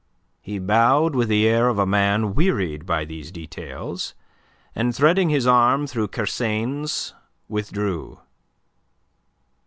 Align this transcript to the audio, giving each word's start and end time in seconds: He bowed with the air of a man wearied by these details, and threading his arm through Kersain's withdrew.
He 0.41 0.57
bowed 0.57 1.13
with 1.13 1.27
the 1.29 1.47
air 1.47 1.69
of 1.69 1.77
a 1.77 1.85
man 1.85 2.33
wearied 2.33 2.87
by 2.87 3.05
these 3.05 3.31
details, 3.31 4.15
and 4.73 4.95
threading 4.95 5.29
his 5.29 5.45
arm 5.45 5.85
through 5.85 6.07
Kersain's 6.07 7.13
withdrew. 7.47 8.17